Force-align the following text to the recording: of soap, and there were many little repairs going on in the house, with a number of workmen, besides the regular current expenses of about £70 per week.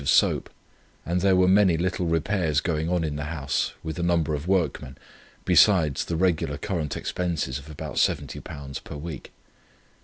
of 0.01 0.09
soap, 0.09 0.49
and 1.05 1.21
there 1.21 1.35
were 1.35 1.47
many 1.47 1.77
little 1.77 2.07
repairs 2.07 2.59
going 2.59 2.89
on 2.89 3.03
in 3.03 3.17
the 3.17 3.25
house, 3.25 3.73
with 3.83 3.99
a 3.99 4.01
number 4.01 4.33
of 4.33 4.47
workmen, 4.47 4.97
besides 5.45 6.05
the 6.05 6.15
regular 6.15 6.57
current 6.57 6.97
expenses 6.97 7.59
of 7.59 7.69
about 7.69 7.97
£70 7.97 8.83
per 8.83 8.95
week. 8.95 9.31